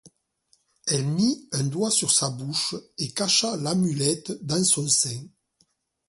Elle 0.87 1.05
mit 1.05 1.47
un 1.51 1.61
doigt 1.65 1.91
sur 1.91 2.09
sa 2.09 2.31
bouche 2.31 2.73
et 2.97 3.11
cacha 3.11 3.55
l'amulette 3.57 4.31
dans 4.43 4.63
son 4.63 4.87
sein. 4.87 5.27